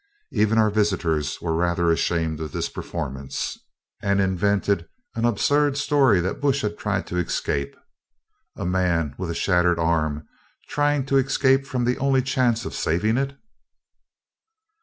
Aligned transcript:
Even 0.31 0.57
our 0.57 0.71
visitors 0.71 1.39
were 1.43 1.53
rather 1.55 1.91
ashamed 1.91 2.39
of 2.39 2.51
this 2.53 2.69
performance, 2.69 3.59
and 4.01 4.19
invented 4.19 4.87
an 5.13 5.25
absurd 5.25 5.77
story 5.77 6.19
that 6.19 6.41
Bush 6.41 6.63
had 6.63 6.75
tried 6.75 7.05
to 7.05 7.17
escape, 7.17 7.75
a 8.55 8.65
man 8.65 9.13
with 9.19 9.29
a 9.29 9.35
shattered 9.35 9.77
arm 9.77 10.27
trying 10.67 11.05
to 11.05 11.17
escape 11.17 11.67
from 11.67 11.85
the 11.85 11.99
only 11.99 12.23
chance 12.23 12.65
of 12.65 12.73
saving 12.73 13.15
it! 13.17 13.37